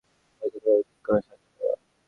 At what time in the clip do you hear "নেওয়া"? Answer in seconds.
1.51-1.75